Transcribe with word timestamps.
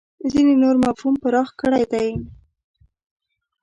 ځینې 0.31 0.53
نور 0.63 0.75
مفهوم 0.85 1.13
پراخ 1.23 1.49
کړی 1.61 1.83
دی. 1.91 2.09